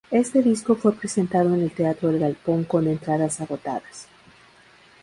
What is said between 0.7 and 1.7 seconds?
fue presentado en el